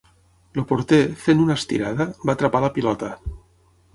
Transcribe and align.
El 0.59 0.63
porter, 0.71 1.01
fent 1.25 1.43
una 1.43 1.57
estirada, 1.61 2.09
va 2.29 2.37
atrapar 2.37 2.61
la 2.65 2.73
pilota. 2.79 3.13